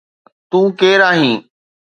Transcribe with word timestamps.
تو 0.51 0.59
ڪير 0.79 0.99
آهين؟ 1.09 1.37